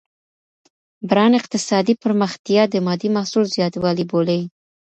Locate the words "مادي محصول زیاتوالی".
2.85-4.05